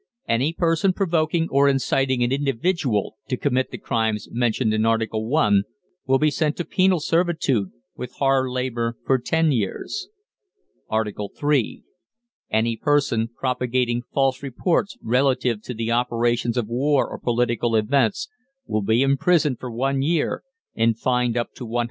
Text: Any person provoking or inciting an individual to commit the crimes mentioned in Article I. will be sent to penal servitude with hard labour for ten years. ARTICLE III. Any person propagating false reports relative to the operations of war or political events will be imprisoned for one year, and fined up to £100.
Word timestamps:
Any 0.27 0.51
person 0.51 0.93
provoking 0.93 1.47
or 1.51 1.69
inciting 1.69 2.23
an 2.23 2.31
individual 2.31 3.17
to 3.29 3.37
commit 3.37 3.69
the 3.69 3.77
crimes 3.77 4.27
mentioned 4.31 4.73
in 4.73 4.83
Article 4.83 5.35
I. 5.37 5.61
will 6.07 6.17
be 6.17 6.31
sent 6.31 6.57
to 6.57 6.65
penal 6.65 6.99
servitude 6.99 7.69
with 7.95 8.15
hard 8.15 8.49
labour 8.49 8.97
for 9.05 9.19
ten 9.19 9.51
years. 9.51 10.09
ARTICLE 10.89 11.33
III. 11.43 11.83
Any 12.49 12.77
person 12.77 13.27
propagating 13.27 14.01
false 14.11 14.41
reports 14.41 14.97
relative 15.03 15.61
to 15.61 15.73
the 15.75 15.91
operations 15.91 16.57
of 16.57 16.65
war 16.67 17.07
or 17.07 17.19
political 17.19 17.75
events 17.75 18.27
will 18.65 18.81
be 18.81 19.03
imprisoned 19.03 19.59
for 19.59 19.69
one 19.71 20.01
year, 20.01 20.41
and 20.73 20.97
fined 20.97 21.37
up 21.37 21.53
to 21.53 21.67
£100. 21.67 21.79